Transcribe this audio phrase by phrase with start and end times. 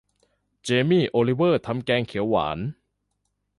[0.63, 2.59] เจมี่ โอลิเวอร์ทำแกงเขียวหวาน